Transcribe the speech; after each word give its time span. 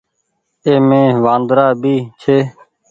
اي 0.65 0.73
مي 0.87 1.01
وآندرآ 1.23 1.65
ڀي 1.81 1.95
ڇي۔ 2.21 2.37